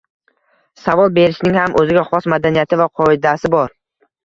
[0.83, 3.79] Savol berishning ham o’ziga xos madaniyati va qoidasi bor